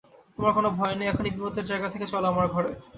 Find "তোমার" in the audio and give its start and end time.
0.35-0.53